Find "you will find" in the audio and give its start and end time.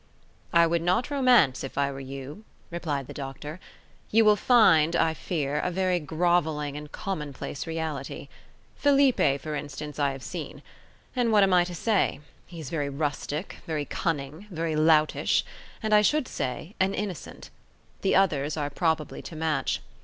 4.09-4.95